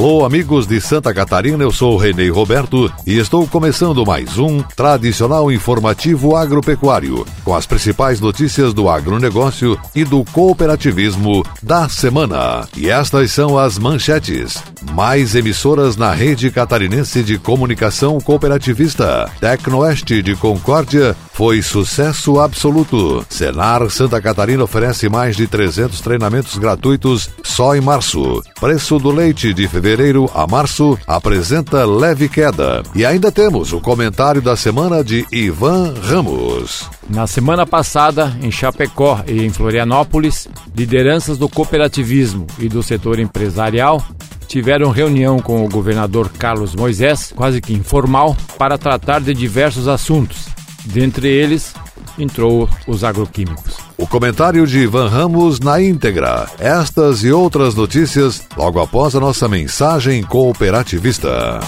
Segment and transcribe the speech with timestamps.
[0.00, 5.52] Alô, amigos de Santa Catarina, eu sou Renê Roberto e estou começando mais um tradicional
[5.52, 12.66] informativo agropecuário, com as principais notícias do agronegócio e do cooperativismo da semana.
[12.74, 14.64] E estas são as manchetes.
[14.94, 19.30] Mais emissoras na rede catarinense de comunicação cooperativista.
[19.38, 23.24] Tecnoeste de Concórdia foi sucesso absoluto.
[23.30, 28.42] Senar Santa Catarina oferece mais de 300 treinamentos gratuitos só em março.
[28.60, 32.82] Preço do leite de fevereiro a março apresenta leve queda.
[32.94, 36.86] E ainda temos o comentário da semana de Ivan Ramos.
[37.08, 44.04] Na semana passada, em Chapecó e em Florianópolis, lideranças do cooperativismo e do setor empresarial
[44.46, 50.59] tiveram reunião com o governador Carlos Moisés, quase que informal, para tratar de diversos assuntos.
[50.84, 51.74] Dentre eles,
[52.18, 53.76] entrou os agroquímicos.
[53.96, 56.48] O comentário de Ivan Ramos na íntegra.
[56.58, 61.60] Estas e outras notícias logo após a nossa mensagem cooperativista.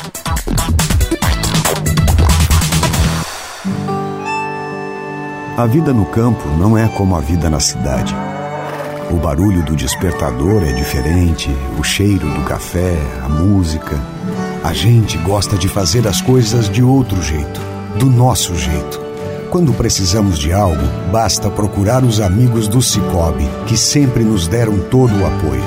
[5.57, 8.15] A vida no campo não é como a vida na cidade.
[9.11, 14.01] O barulho do despertador é diferente, o cheiro do café, a música.
[14.65, 17.61] A gente gosta de fazer as coisas de outro jeito,
[17.99, 19.01] do nosso jeito.
[19.51, 25.13] Quando precisamos de algo, basta procurar os amigos do Cicobi, que sempre nos deram todo
[25.15, 25.63] o apoio.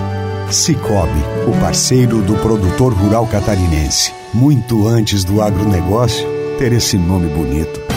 [0.50, 4.12] Cicobi, o parceiro do produtor rural catarinense.
[4.34, 7.95] Muito antes do agronegócio ter esse nome bonito.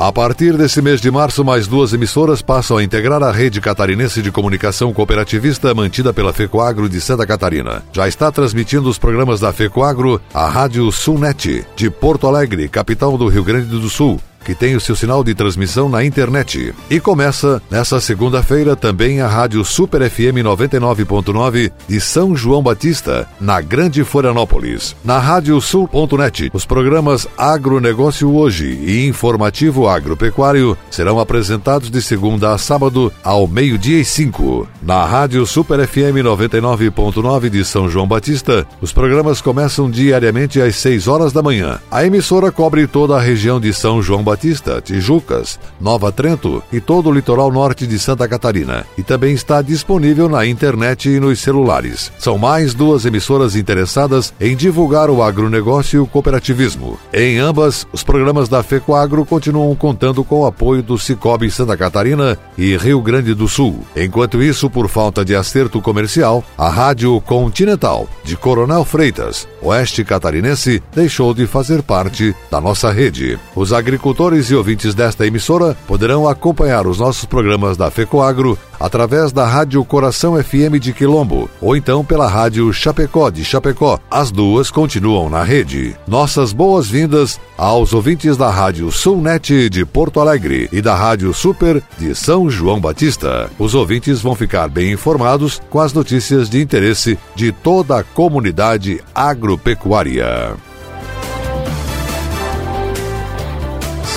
[0.00, 4.22] A partir desse mês de março, mais duas emissoras passam a integrar a rede catarinense
[4.22, 7.82] de comunicação cooperativista mantida pela FECOAGRO de Santa Catarina.
[7.92, 13.28] Já está transmitindo os programas da FECOAGRO a Rádio Sulnet, de Porto Alegre, capital do
[13.28, 16.74] Rio Grande do Sul que tem o seu sinal de transmissão na internet.
[16.88, 23.60] E começa nessa segunda-feira também a Rádio Super FM 99.9 de São João Batista, na
[23.60, 24.96] Grande Florianópolis.
[25.04, 32.58] Na Rádio Sul.net, os programas Agronegócio Hoje e Informativo Agropecuário serão apresentados de segunda a
[32.58, 34.68] sábado ao meio-dia e cinco.
[34.82, 41.08] Na Rádio Super FM 99.9 de São João Batista, os programas começam diariamente às 6
[41.08, 41.78] horas da manhã.
[41.90, 47.08] A emissora cobre toda a região de São João Batista, Tijucas, Nova Trento e todo
[47.08, 48.86] o litoral norte de Santa Catarina.
[48.96, 52.12] E também está disponível na internet e nos celulares.
[52.18, 56.98] São mais duas emissoras interessadas em divulgar o agronegócio e o cooperativismo.
[57.12, 62.38] Em ambas, os programas da FECOAGRO continuam contando com o apoio do Cicobi Santa Catarina
[62.56, 63.80] e Rio Grande do Sul.
[63.96, 70.82] Enquanto isso, por falta de acerto comercial, a Rádio Continental, de Coronel Freitas, Oeste Catarinense,
[70.94, 73.38] deixou de fazer parte da nossa rede.
[73.54, 79.32] Os agricultores Produtores e ouvintes desta emissora poderão acompanhar os nossos programas da FECOAGRO através
[79.32, 83.98] da Rádio Coração FM de Quilombo ou então pela Rádio Chapecó de Chapecó.
[84.10, 85.96] As duas continuam na rede.
[86.06, 92.14] Nossas boas-vindas aos ouvintes da Rádio Sulnet de Porto Alegre e da Rádio Super de
[92.14, 93.50] São João Batista.
[93.58, 99.00] Os ouvintes vão ficar bem informados com as notícias de interesse de toda a comunidade
[99.14, 100.58] agropecuária.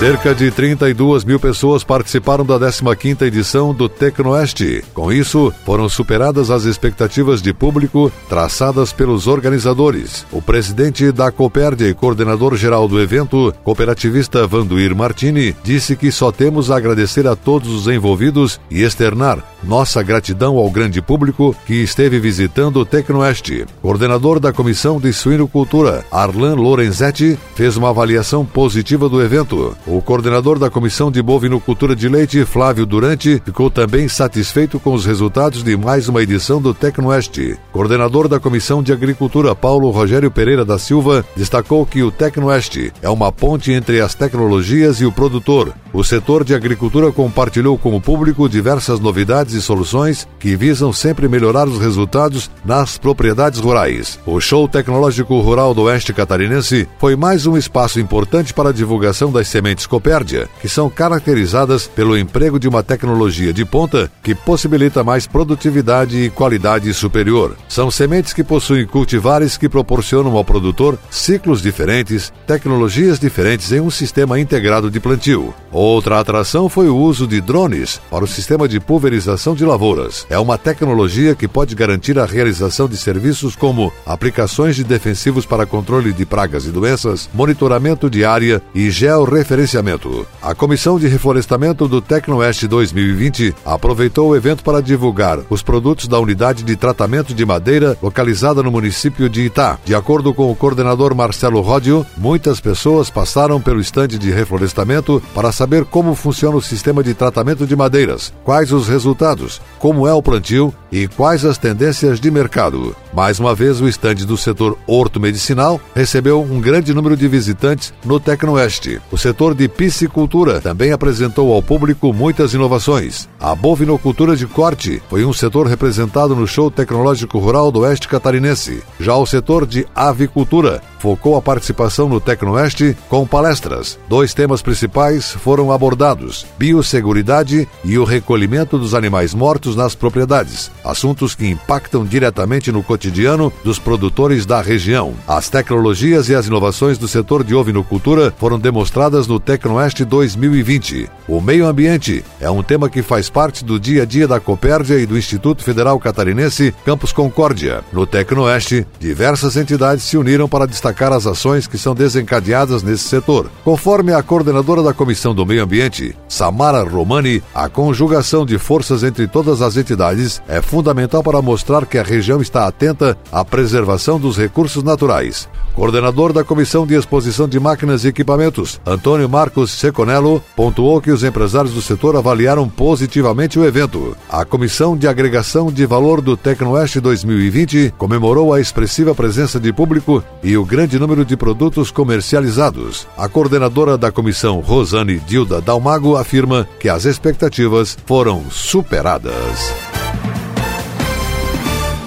[0.04, 4.84] Cerca de 32 mil pessoas participaram da 15ª edição do Tecnoeste.
[4.94, 10.26] Com isso, foram superadas as expectativas de público traçadas pelos organizadores.
[10.30, 16.34] O presidente da Copérdia e coordenador geral do evento, cooperativista Vanduir Martini, disse que só
[16.34, 21.76] temos a agradecer a todos os envolvidos e externar nossa gratidão ao grande público que
[21.76, 23.66] esteve visitando o Tecnoeste.
[23.82, 29.76] Coordenador da Comissão de Suinocultura, Arlan Lorenzetti, fez uma avaliação positiva do evento.
[29.88, 35.06] O coordenador da Comissão de Bovinocultura de Leite, Flávio Durante, ficou também satisfeito com os
[35.06, 37.58] resultados de mais uma edição do Tecnoeste.
[37.72, 43.10] Coordenador da Comissão de Agricultura, Paulo Rogério Pereira da Silva, destacou que o Tecnoeste é
[43.10, 45.74] uma ponte entre as tecnologias e o produtor.
[45.94, 51.28] O setor de agricultura compartilhou com o público diversas novidades e soluções que visam sempre
[51.28, 54.20] melhorar os resultados nas propriedades rurais.
[54.26, 59.32] O Show Tecnológico Rural do Oeste Catarinense foi mais um espaço importante para a divulgação
[59.32, 65.04] das sementes Copérdia, que são caracterizadas pelo emprego de uma tecnologia de ponta que possibilita
[65.04, 67.56] mais produtividade e qualidade superior.
[67.68, 73.90] São sementes que possuem cultivares que proporcionam ao produtor ciclos diferentes, tecnologias diferentes em um
[73.90, 75.54] sistema integrado de plantio.
[75.72, 80.26] Outra atração foi o uso de drones para o sistema de pulverização de lavouras.
[80.30, 85.66] É uma tecnologia que pode garantir a realização de serviços como aplicações de defensivos para
[85.66, 90.26] controle de pragas e doenças, monitoramento de área e georreferenciamento.
[90.42, 96.20] A Comissão de Reflorestamento do Tecnoeste 2020 aproveitou o evento para divulgar os produtos da
[96.20, 99.80] unidade de tratamento de madeira localizada no município de Itá.
[99.84, 105.52] De acordo com o coordenador Marcelo Ródio, muitas pessoas passaram pelo estande de reflorestamento para
[105.52, 109.33] saber como funciona o sistema de tratamento de madeiras, quais os resultados,
[109.80, 112.96] como é o plantio e quais as tendências de mercado.
[113.14, 118.20] Mais uma vez, o estande do setor horto-medicinal recebeu um grande número de visitantes no
[118.20, 119.02] Tecnoeste.
[119.12, 123.28] O setor de piscicultura também apresentou ao público muitas inovações.
[123.44, 128.82] A bovinocultura de corte foi um setor representado no Show Tecnológico Rural do Oeste Catarinense.
[128.98, 134.00] Já o setor de avicultura focou a participação no Tecnoeste com palestras.
[134.08, 141.36] Dois temas principais foram abordados: biosseguridade e o recolhimento dos animais mortos nas propriedades, assuntos
[141.36, 145.14] que impactam diretamente no cotidiano dos produtores da região.
[145.28, 151.10] As tecnologias e as inovações do setor de ovinocultura foram demonstradas no Tecnoeste 2020.
[151.28, 155.00] O meio ambiente é um tema que faz parte do dia a dia da Copérdia
[155.00, 157.84] e do Instituto Federal Catarinense Campus Concórdia.
[157.92, 163.50] No Tecnoeste, diversas entidades se uniram para destacar as ações que são desencadeadas nesse setor.
[163.64, 169.28] Conforme a coordenadora da Comissão do Meio Ambiente, Samara Romani, a conjugação de forças entre
[169.28, 174.38] todas as entidades é fundamental para mostrar que a região está atenta à preservação dos
[174.38, 175.50] recursos naturais.
[175.74, 181.24] Coordenador da Comissão de Exposição de Máquinas e Equipamentos, Antônio Marcos Seconello, pontuou que os
[181.24, 183.23] empresários do setor avaliaram positivamente
[183.60, 184.18] o evento.
[184.30, 190.24] A Comissão de Agregação de Valor do Tecnoeste 2020 comemorou a expressiva presença de público
[190.44, 193.08] e o grande número de produtos comercializados.
[193.18, 199.93] A coordenadora da comissão, Rosane Dilda Dalmago, afirma que as expectativas foram superadas.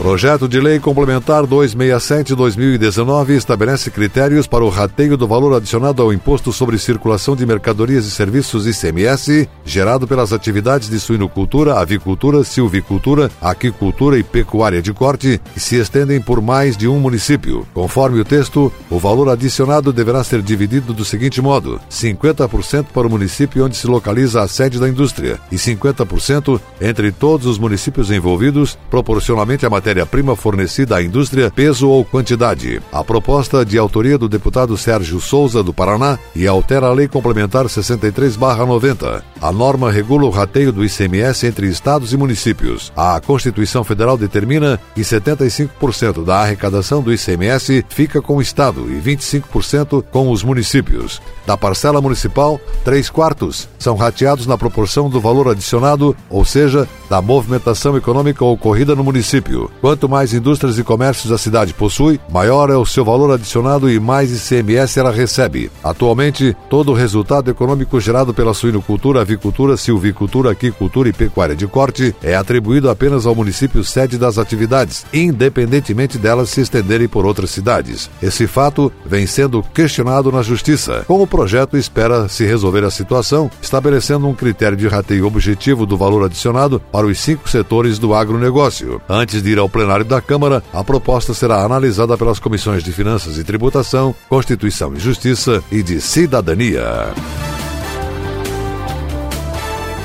[0.06, 6.52] Projeto de Lei Complementar 267-2019 estabelece critérios para o rateio do valor adicionado ao Imposto
[6.52, 14.16] sobre Circulação de Mercadorias e Serviços ICMS, gerado pelas atividades de suinocultura, avicultura, silvicultura, aquicultura
[14.16, 17.66] e pecuária de corte, que se estendem por mais de um município.
[17.74, 23.10] Conforme o texto, o valor adicionado deverá ser dividido do seguinte modo: 50% para o
[23.10, 28.78] município onde se localiza a sede da indústria e 50% entre todos os municípios envolvidos,
[28.88, 32.82] proporcionalmente à matéria matéria-prima fornecida à indústria, peso ou quantidade.
[32.92, 37.64] A proposta de autoria do deputado Sérgio Souza, do Paraná, e altera a Lei Complementar
[37.64, 39.22] 63-90.
[39.40, 42.92] A norma regula o rateio do ICMS entre estados e municípios.
[42.94, 49.00] A Constituição Federal determina que 75% da arrecadação do ICMS fica com o Estado e
[49.00, 51.22] 25% com os municípios.
[51.46, 57.22] Da parcela municipal, três quartos são rateados na proporção do valor adicionado, ou seja, da
[57.22, 59.70] movimentação econômica ocorrida no município.
[59.86, 64.00] Quanto mais indústrias e comércios a cidade possui, maior é o seu valor adicionado e
[64.00, 65.70] mais ICMS ela recebe.
[65.80, 72.12] Atualmente, todo o resultado econômico gerado pela suinocultura, avicultura, silvicultura, aquicultura e pecuária de corte
[72.20, 78.10] é atribuído apenas ao município sede das atividades, independentemente delas se estenderem por outras cidades.
[78.20, 81.04] Esse fato vem sendo questionado na Justiça.
[81.06, 85.96] Com o projeto, espera se resolver a situação, estabelecendo um critério de rateio objetivo do
[85.96, 89.00] valor adicionado para os cinco setores do agronegócio.
[89.08, 93.36] Antes de ir ao plenário da Câmara, a proposta será analisada pelas comissões de Finanças
[93.36, 97.12] e Tributação, Constituição e Justiça e de Cidadania.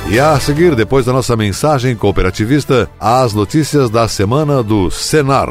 [0.10, 5.48] E a seguir, depois da nossa mensagem cooperativista, as notícias da semana do Senar.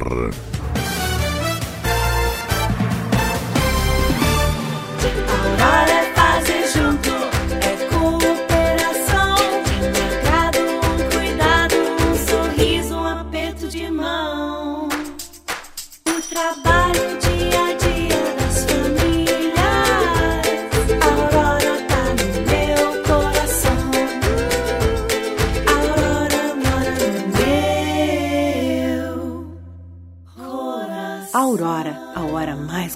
[13.70, 14.88] de mão.
[16.08, 16.69] O trabalho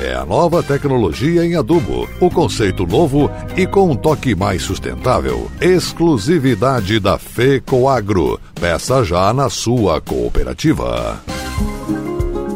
[0.00, 5.50] é a nova tecnologia em adubo, o conceito novo e com um toque mais sustentável.
[5.60, 8.40] Exclusividade da FECOAGRO.
[8.60, 11.20] Peça já na sua cooperativa.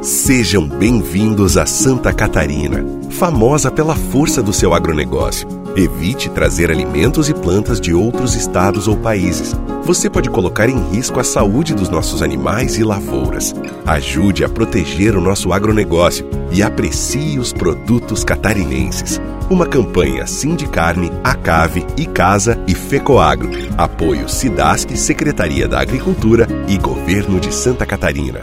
[0.03, 5.58] Sejam bem-vindos a Santa Catarina, famosa pela força do seu agronegócio.
[5.79, 9.55] Evite trazer alimentos e plantas de outros estados ou países.
[9.85, 13.55] Você pode colocar em risco a saúde dos nossos animais e lavouras.
[13.87, 19.21] Ajude a proteger o nosso agronegócio e aprecie os produtos catarinenses.
[19.49, 23.49] Uma campanha Sindicarne, Acave, Icasa e Fecoagro.
[23.79, 28.43] Apoio Cidasc, Secretaria da Agricultura e Governo de Santa Catarina.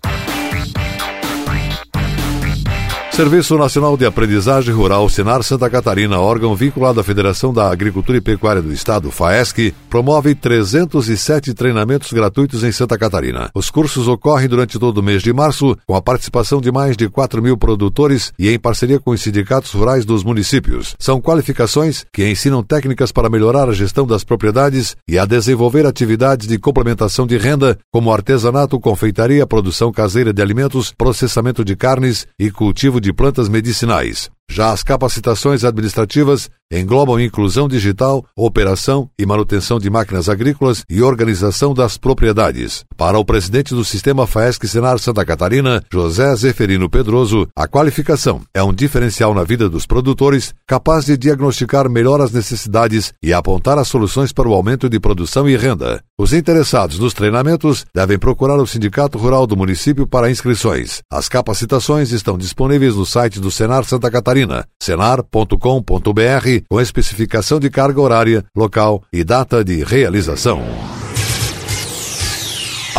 [3.11, 8.21] Serviço Nacional de Aprendizagem Rural, Senar Santa Catarina, órgão vinculado à Federação da Agricultura e
[8.21, 13.51] Pecuária do Estado, FAESC, promove 307 treinamentos gratuitos em Santa Catarina.
[13.53, 17.09] Os cursos ocorrem durante todo o mês de março, com a participação de mais de
[17.09, 20.95] 4 mil produtores e em parceria com os sindicatos rurais dos municípios.
[20.97, 26.47] São qualificações que ensinam técnicas para melhorar a gestão das propriedades e a desenvolver atividades
[26.47, 32.49] de complementação de renda, como artesanato, confeitaria, produção caseira de alimentos, processamento de carnes e
[32.49, 34.31] cultivo de plantas medicinais.
[34.51, 41.73] Já as capacitações administrativas englobam inclusão digital, operação e manutenção de máquinas agrícolas e organização
[41.73, 42.83] das propriedades.
[42.97, 48.61] Para o presidente do sistema FAESC Senar Santa Catarina, José Zeferino Pedroso, a qualificação é
[48.61, 53.87] um diferencial na vida dos produtores, capaz de diagnosticar melhor as necessidades e apontar as
[53.87, 56.01] soluções para o aumento de produção e renda.
[56.17, 61.01] Os interessados nos treinamentos devem procurar o Sindicato Rural do município para inscrições.
[61.11, 64.40] As capacitações estão disponíveis no site do Senar Santa Catarina,
[64.81, 70.61] senar.com.br com especificação de carga horária, local e data de realização.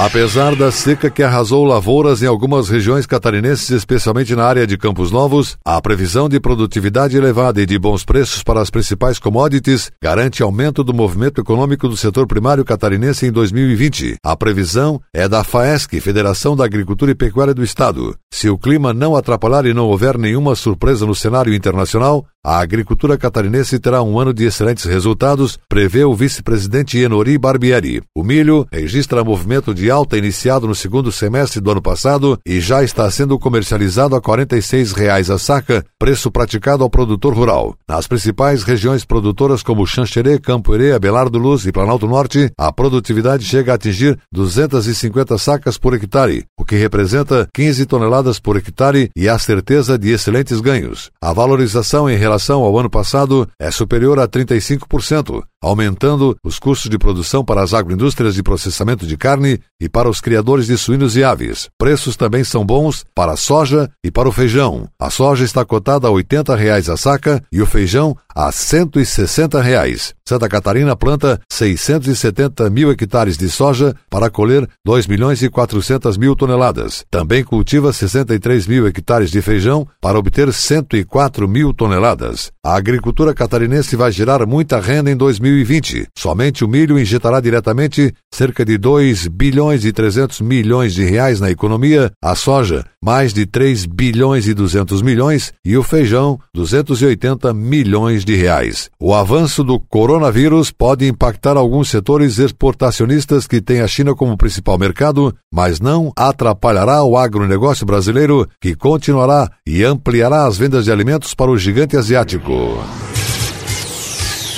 [0.02, 5.12] Apesar da seca que arrasou lavouras em algumas regiões catarinenses, especialmente na área de Campos
[5.12, 10.42] Novos, a previsão de produtividade elevada e de bons preços para as principais commodities garante
[10.42, 14.16] aumento do movimento econômico do setor primário catarinense em 2020.
[14.24, 18.16] A previsão é da FAESC, Federação da Agricultura e Pecuária do Estado.
[18.28, 23.16] Se o clima não atrapalhar e não houver nenhuma surpresa no cenário internacional, a agricultura
[23.16, 28.02] catarinense terá um ano de excelentes resultados, prevê o vice-presidente Enori Barbieri.
[28.16, 32.82] O milho registra movimento de alta iniciado no segundo semestre do ano passado e já
[32.82, 37.76] está sendo comercializado a 46 reais a saca, preço praticado ao produtor rural.
[37.88, 43.44] Nas principais regiões produtoras como Xanxerê, Campo Herê, Abelardo Luz e Planalto Norte, a produtividade
[43.44, 49.28] chega a atingir 250 sacas por hectare, o que representa 15 toneladas por hectare e
[49.28, 51.08] a certeza de excelentes ganhos.
[51.22, 56.90] A valorização em relação relação ao ano passado é superior a 35%, aumentando os custos
[56.90, 61.14] de produção para as agroindústrias de processamento de carne e para os criadores de suínos
[61.14, 61.68] e aves.
[61.78, 64.88] Preços também são bons para a soja e para o feijão.
[64.98, 70.14] A soja está cotada a 80 reais a saca e o feijão a 160 reais.
[70.26, 76.34] Santa Catarina planta 670 mil hectares de soja para colher 2 milhões e 400 mil
[76.34, 77.04] toneladas.
[77.10, 82.21] Também cultiva 63 mil hectares de feijão para obter 104 mil toneladas.
[82.64, 86.06] A agricultura catarinense vai gerar muita renda em 2020.
[86.16, 91.50] Somente o milho injetará diretamente cerca de 2 bilhões e 300 milhões de reais na
[91.50, 98.24] economia, a soja mais de 3 bilhões e 200 milhões e o feijão 280 milhões
[98.24, 98.88] de reais.
[99.00, 104.78] O avanço do coronavírus pode impactar alguns setores exportacionistas que têm a China como principal
[104.78, 111.34] mercado, mas não atrapalhará o agronegócio brasileiro, que continuará e ampliará as vendas de alimentos
[111.34, 112.11] para o gigante asiático.
[112.12, 113.11] Asiático.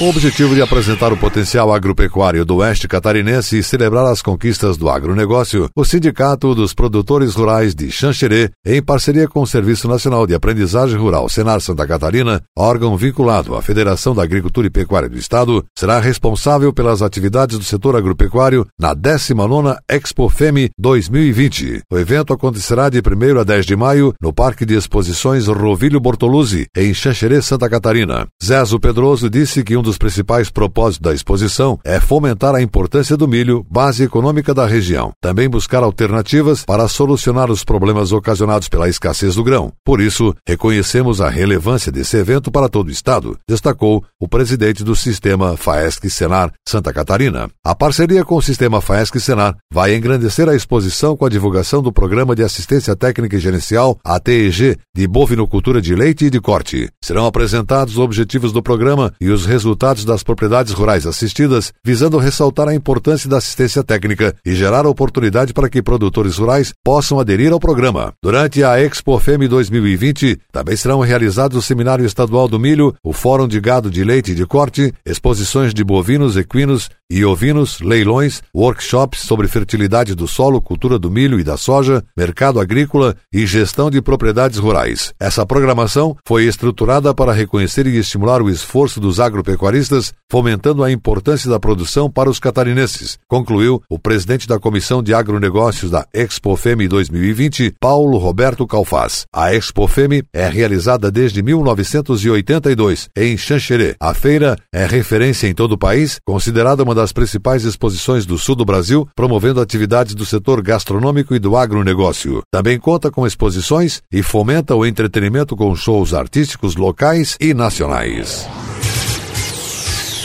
[0.04, 4.76] Com o objetivo de apresentar o potencial agropecuário do oeste catarinense e celebrar as conquistas
[4.76, 10.26] do agronegócio, o Sindicato dos Produtores Rurais de Xanxerê, em parceria com o Serviço Nacional
[10.26, 15.16] de Aprendizagem Rural Senar Santa Catarina, órgão vinculado à Federação da Agricultura e Pecuária do
[15.16, 21.80] Estado, será responsável pelas atividades do setor agropecuário na 19ª Expo Femi 2020.
[21.90, 26.66] O evento acontecerá de 1 a 10 de maio no Parque de Exposições Rovilho Bortoluzzi,
[26.76, 28.26] em Xanxerê, Santa Catarina.
[28.44, 33.16] Zezo Pedroso disse que um dos dos principais propósitos da exposição é fomentar a importância
[33.16, 35.12] do milho, base econômica da região.
[35.20, 39.72] Também buscar alternativas para solucionar os problemas ocasionados pela escassez do grão.
[39.84, 44.96] Por isso, reconhecemos a relevância desse evento para todo o Estado, destacou o presidente do
[44.96, 47.48] sistema FAESC Senar Santa Catarina.
[47.64, 51.92] A parceria com o sistema FAESC Senar vai engrandecer a exposição com a divulgação do
[51.92, 56.88] Programa de Assistência Técnica e Gerencial, ATEG, de bovinocultura de leite e de corte.
[57.02, 59.74] Serão apresentados os objetivos do programa e os resultados
[60.04, 65.69] das propriedades rurais assistidas, visando ressaltar a importância da assistência técnica e gerar oportunidade para
[65.69, 68.12] que produtores rurais possam aderir ao programa.
[68.23, 73.49] Durante a Expo FEM 2020, também serão realizados o Seminário Estadual do Milho, o Fórum
[73.49, 79.20] de Gado de Leite e de Corte, exposições de bovinos, equinos e ovinos, leilões, workshops
[79.20, 84.00] sobre fertilidade do solo, cultura do milho e da soja, mercado agrícola e gestão de
[84.00, 85.12] propriedades rurais.
[85.20, 91.49] Essa programação foi estruturada para reconhecer e estimular o esforço dos agropecuaristas, fomentando a importância
[91.50, 96.88] da produção para os catarinenses, concluiu o presidente da Comissão de Agronegócios da Expo FEME
[96.88, 99.26] 2020, Paulo Roberto Calfaz.
[99.32, 103.94] A Expo FEME é realizada desde 1982 em Xanxerê.
[104.00, 108.54] A feira é referência em todo o país, considerada uma das principais exposições do sul
[108.54, 112.42] do Brasil, promovendo atividades do setor gastronômico e do agronegócio.
[112.50, 118.48] Também conta com exposições e fomenta o entretenimento com shows artísticos locais e nacionais.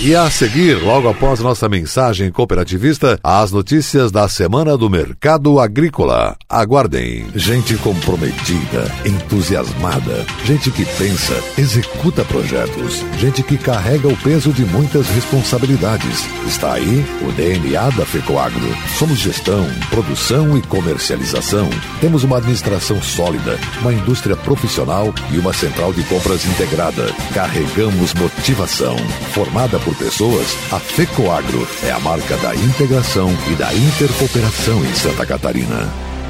[0.02, 6.38] E a seguir, logo após nossa mensagem cooperativista, as notícias da semana do mercado agrícola.
[6.48, 7.28] Aguardem.
[7.36, 15.10] Gente comprometida, entusiasmada, gente que pensa, executa projetos, gente que carrega o peso de muitas
[15.10, 16.26] responsabilidades.
[16.48, 18.74] Está aí o DNA da FECOAGRO.
[18.98, 21.70] Somos gestão, produção e comercialização.
[22.00, 27.14] Temos uma administração sólida, uma indústria profissional e uma central de compras integrada.
[27.34, 28.96] Carregamos motivação,
[29.34, 34.94] formada por por pessoas, a FECOAGRO é a marca da integração e da intercooperação em
[34.94, 36.09] Santa Catarina.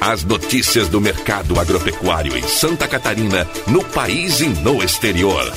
[0.00, 5.52] As notícias do mercado agropecuário em Santa Catarina, no país e no exterior.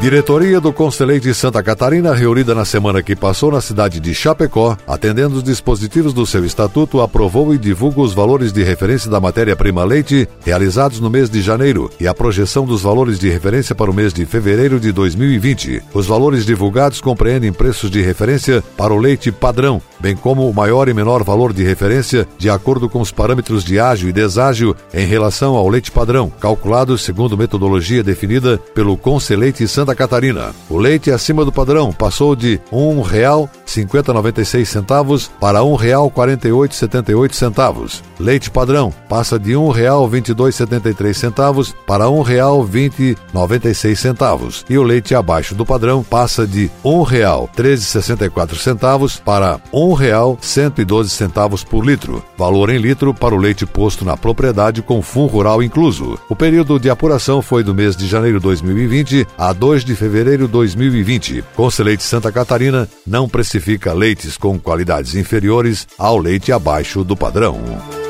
[0.00, 4.76] Diretoria do Conselheiro de Santa Catarina, reunida na semana que passou na cidade de Chapecó,
[4.86, 9.82] atendendo os dispositivos do seu estatuto, aprovou e divulga os valores de referência da matéria-prima
[9.84, 13.94] leite realizados no mês de janeiro e a projeção dos valores de referência para o
[13.94, 15.82] mês de fevereiro de 2020.
[15.94, 20.88] Os valores divulgados compreendem preços de referência para o leite padrão, bem como o maior
[20.88, 25.06] e menor valor de referência de acordo com os parâmetros de ágio e deságio em
[25.06, 30.52] relação ao leite padrão, calculados segundo metodologia definida pelo Conselheiro Santa Santa Catarina.
[30.68, 38.02] O leite acima do padrão passou de R$ 1,5096 para R$ 1,4878.
[38.18, 44.64] Leite padrão passa de R$ 1,2273 para R$ 1,2096.
[44.68, 52.24] E o leite abaixo do padrão passa de R$ 1,1364 para R$ 1,112 por litro.
[52.36, 56.18] Valor em litro para o leite posto na propriedade com fundo rural incluso.
[56.28, 59.94] O período de apuração foi do mês de janeiro de 2020 a 2 2 de
[59.94, 61.44] fevereiro de 2020.
[61.54, 68.05] Conselheiro Santa Catarina não precifica leites com qualidades inferiores ao leite abaixo do padrão.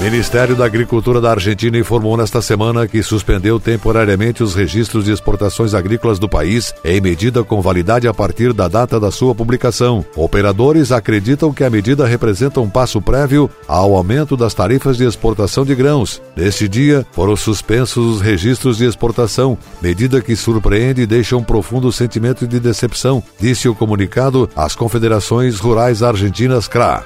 [0.00, 5.74] Ministério da Agricultura da Argentina informou nesta semana que suspendeu temporariamente os registros de exportações
[5.74, 10.04] agrícolas do país em medida com validade a partir da data da sua publicação.
[10.14, 15.64] Operadores acreditam que a medida representa um passo prévio ao aumento das tarifas de exportação
[15.64, 16.22] de grãos.
[16.36, 21.90] Neste dia, foram suspensos os registros de exportação, medida que surpreende e deixa um profundo
[21.90, 27.04] sentimento de decepção, disse o comunicado às Confederações Rurais Argentinas CRA.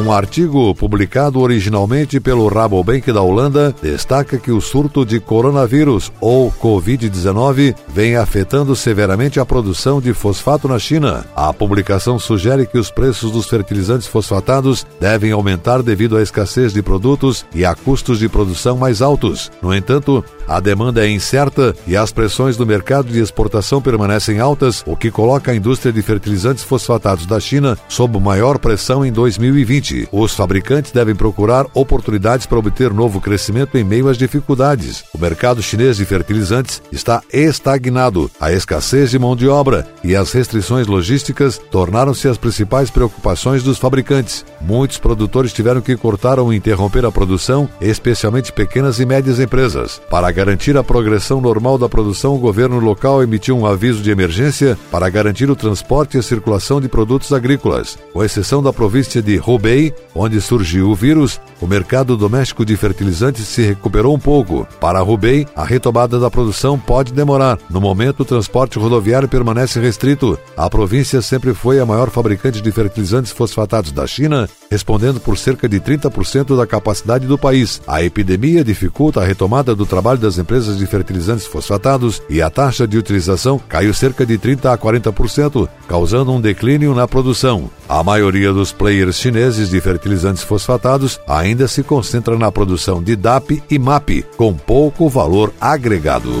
[0.00, 6.50] Um artigo publicado originalmente pelo Rabobank da Holanda destaca que o surto de coronavírus ou
[6.50, 11.26] Covid-19 vem afetando severamente a produção de fosfato na China.
[11.36, 16.82] A publicação sugere que os preços dos fertilizantes fosfatados devem aumentar devido à escassez de
[16.82, 19.52] produtos e a custos de produção mais altos.
[19.60, 24.82] No entanto, a demanda é incerta e as pressões do mercado de exportação permanecem altas,
[24.84, 30.08] o que coloca a indústria de fertilizantes fosfatados da China sob maior pressão em 2020.
[30.10, 35.04] Os fabricantes devem procurar oportunidades para obter novo crescimento em meio às dificuldades.
[35.14, 38.28] O mercado chinês de fertilizantes está estagnado.
[38.40, 43.78] A escassez de mão de obra e as restrições logísticas tornaram-se as principais preocupações dos
[43.78, 44.44] fabricantes.
[44.60, 50.02] Muitos produtores tiveram que cortar ou interromper a produção, especialmente pequenas e médias empresas.
[50.10, 54.78] Para garantir a progressão normal da produção, o governo local emitiu um aviso de emergência
[54.90, 57.98] para garantir o transporte e a circulação de produtos agrícolas.
[58.10, 63.46] Com exceção da província de Hubei, onde surgiu o vírus, o mercado doméstico de fertilizantes
[63.48, 64.66] se recuperou um pouco.
[64.80, 67.58] Para Hubei, a retomada da produção pode demorar.
[67.68, 70.38] No momento, o transporte rodoviário permanece restrito.
[70.56, 75.68] A província sempre foi a maior fabricante de fertilizantes fosfatados da China, respondendo por cerca
[75.68, 77.82] de 30% da capacidade do país.
[77.86, 82.86] A epidemia dificulta a retomada do trabalho das empresas de fertilizantes fosfatados e a taxa
[82.86, 87.70] de utilização caiu cerca de 30 a 40%, causando um declínio na produção.
[87.88, 93.62] A maioria dos players chineses de fertilizantes fosfatados ainda se concentra na produção de DAP
[93.70, 96.32] e MAP, com pouco valor agregado.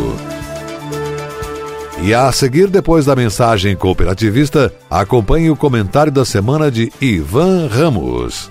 [2.02, 8.50] E a seguir, depois da mensagem cooperativista, acompanhe o comentário da semana de Ivan Ramos.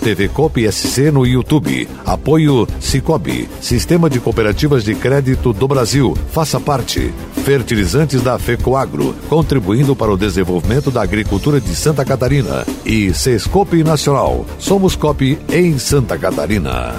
[0.00, 1.88] TV Cop SC no YouTube.
[2.04, 6.16] Apoio Cicobi, Sistema de Cooperativas de Crédito do Brasil.
[6.32, 7.12] Faça parte.
[7.44, 12.66] Fertilizantes da FECOAGRO, contribuindo para o desenvolvimento da agricultura de Santa Catarina.
[12.84, 14.46] E Sescope Nacional.
[14.58, 16.94] Somos COP em Santa Catarina.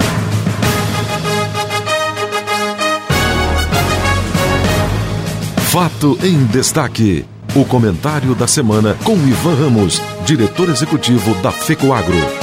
[5.72, 7.26] Fato em destaque.
[7.56, 12.40] O comentário da semana com Ivan Ramos, diretor executivo da FECOAGRO.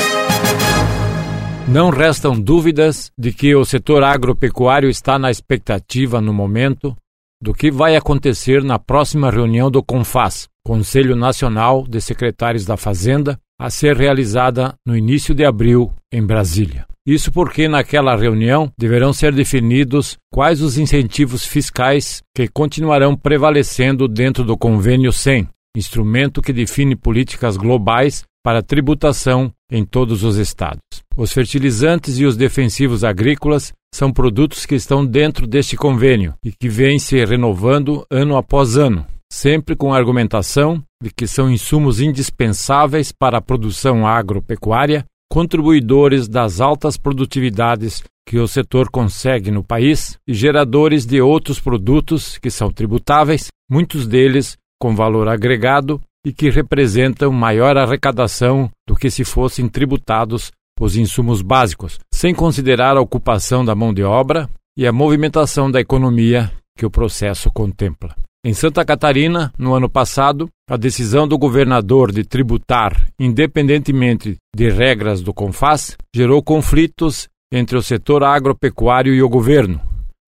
[1.70, 6.96] Não restam dúvidas de que o setor agropecuário está na expectativa no momento
[7.42, 13.38] do que vai acontecer na próxima reunião do CONFAS, Conselho Nacional de Secretários da Fazenda,
[13.60, 16.86] a ser realizada no início de abril em Brasília.
[17.06, 24.42] Isso porque naquela reunião deverão ser definidos quais os incentivos fiscais que continuarão prevalecendo dentro
[24.42, 30.80] do Convênio 100, instrumento que define políticas globais para tributação em todos os estados.
[31.18, 36.68] Os fertilizantes e os defensivos agrícolas são produtos que estão dentro deste convênio e que
[36.68, 43.10] vêm se renovando ano após ano, sempre com a argumentação de que são insumos indispensáveis
[43.10, 50.32] para a produção agropecuária, contribuidores das altas produtividades que o setor consegue no país e
[50.32, 57.32] geradores de outros produtos que são tributáveis, muitos deles com valor agregado e que representam
[57.32, 60.52] maior arrecadação do que se fossem tributados
[60.84, 65.80] os insumos básicos, sem considerar a ocupação da mão de obra e a movimentação da
[65.80, 68.14] economia que o processo contempla.
[68.44, 75.20] Em Santa Catarina, no ano passado, a decisão do governador de tributar, independentemente de regras
[75.20, 79.80] do CONFAS, gerou conflitos entre o setor agropecuário e o governo,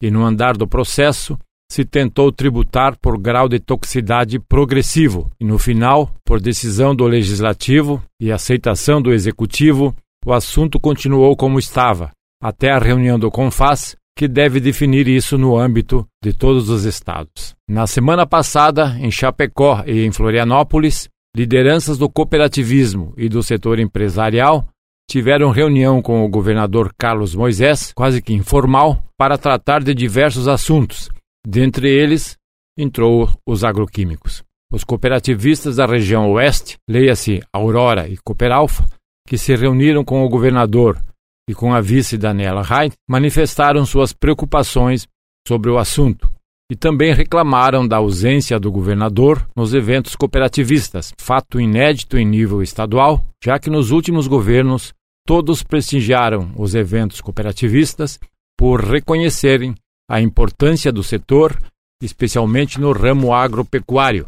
[0.02, 1.38] e no andar do processo,
[1.70, 8.02] se tentou tributar por grau de toxicidade progressivo e, no final, por decisão do legislativo
[8.20, 12.10] e aceitação do executivo, o assunto continuou como estava,
[12.42, 17.54] até a reunião do CONFAS, que deve definir isso no âmbito de todos os estados.
[17.68, 24.66] Na semana passada, em Chapecó e em Florianópolis, lideranças do cooperativismo e do setor empresarial
[25.08, 31.08] tiveram reunião com o governador Carlos Moisés, quase que informal, para tratar de diversos assuntos
[31.46, 32.36] Dentre eles,
[32.76, 34.42] entrou os agroquímicos.
[34.72, 38.86] Os cooperativistas da região oeste, leia-se Aurora e Cooperalfa,
[39.26, 41.00] que se reuniram com o governador
[41.48, 45.06] e com a vice Daniela Reit, manifestaram suas preocupações
[45.46, 46.28] sobre o assunto
[46.70, 53.24] e também reclamaram da ausência do governador nos eventos cooperativistas, fato inédito em nível estadual,
[53.42, 54.94] já que nos últimos governos
[55.26, 58.20] todos prestigiaram os eventos cooperativistas
[58.56, 59.74] por reconhecerem
[60.08, 61.58] a importância do setor,
[62.00, 64.26] especialmente no ramo agropecuário.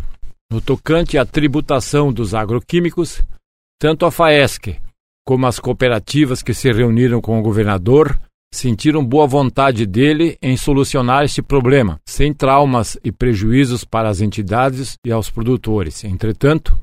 [0.50, 3.22] No tocante à tributação dos agroquímicos,
[3.82, 4.76] tanto a FAESC
[5.26, 8.16] como as cooperativas que se reuniram com o governador
[8.54, 14.94] sentiram boa vontade dele em solucionar este problema, sem traumas e prejuízos para as entidades
[15.04, 16.04] e aos produtores.
[16.04, 16.78] Entretanto,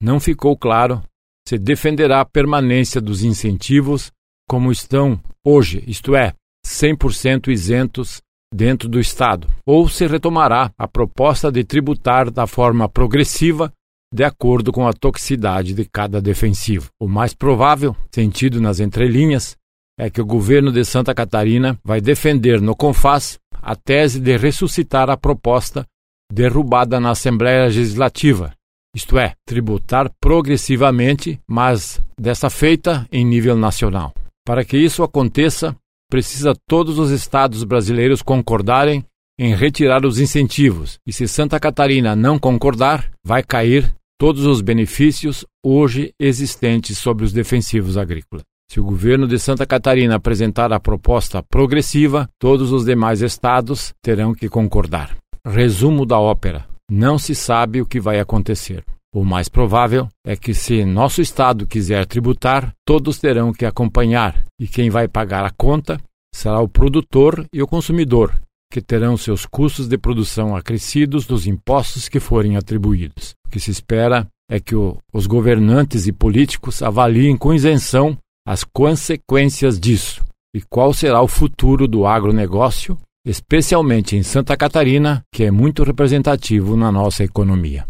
[0.00, 1.02] não ficou claro
[1.48, 4.12] se defenderá a permanência dos incentivos
[4.48, 6.32] como estão hoje, isto é,
[6.64, 8.22] 100% isentos
[8.54, 13.72] dentro do Estado, ou se retomará a proposta de tributar da forma progressiva
[14.16, 16.88] de acordo com a toxicidade de cada defensivo.
[16.98, 19.54] O mais provável, sentido nas entrelinhas,
[19.98, 25.10] é que o governo de Santa Catarina vai defender no CONFAS a tese de ressuscitar
[25.10, 25.84] a proposta
[26.32, 28.52] derrubada na Assembleia Legislativa,
[28.94, 34.14] isto é, tributar progressivamente, mas dessa feita em nível nacional.
[34.46, 35.76] Para que isso aconteça,
[36.10, 39.04] precisa todos os estados brasileiros concordarem
[39.38, 45.44] em retirar os incentivos, e se Santa Catarina não concordar, vai cair todos os benefícios
[45.64, 48.44] hoje existentes sobre os defensivos agrícolas.
[48.70, 54.34] Se o governo de Santa Catarina apresentar a proposta progressiva, todos os demais estados terão
[54.34, 55.16] que concordar.
[55.46, 58.84] Resumo da ópera: não se sabe o que vai acontecer.
[59.14, 64.66] O mais provável é que, se nosso Estado quiser tributar, todos terão que acompanhar, e
[64.66, 65.98] quem vai pagar a conta
[66.34, 68.34] será o produtor e o consumidor,
[68.70, 73.34] que terão seus custos de produção acrescidos dos impostos que forem atribuídos.
[73.46, 78.62] O que se espera é que o, os governantes e políticos avaliem com isenção as
[78.62, 80.24] consequências disso
[80.54, 86.76] e qual será o futuro do agronegócio, especialmente em Santa Catarina, que é muito representativo
[86.76, 87.86] na nossa economia.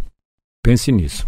[0.65, 1.27] Pense nisso.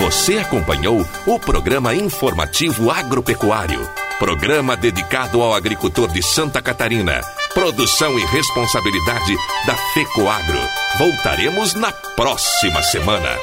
[0.00, 3.80] Você acompanhou o programa informativo agropecuário,
[4.22, 7.20] programa dedicado ao agricultor de Santa Catarina.
[7.52, 9.34] Produção e responsabilidade
[9.66, 10.60] da FECOAGro.
[10.96, 13.36] Voltaremos na próxima semana.